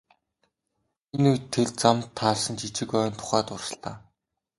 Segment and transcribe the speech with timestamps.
[1.15, 3.93] Энэ үед тэр замд таарсан жижиг ойн тухай дурслаа.